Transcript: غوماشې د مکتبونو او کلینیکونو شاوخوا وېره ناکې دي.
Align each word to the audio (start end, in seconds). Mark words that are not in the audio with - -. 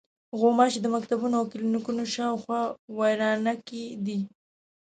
غوماشې 0.39 0.79
د 0.81 0.87
مکتبونو 0.95 1.35
او 1.39 1.45
کلینیکونو 1.51 2.03
شاوخوا 2.15 2.61
وېره 2.97 3.29
ناکې 3.45 3.83
دي. 4.05 4.19